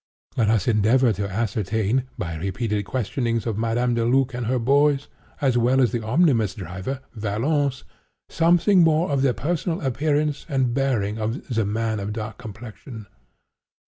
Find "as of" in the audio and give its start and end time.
5.79-6.01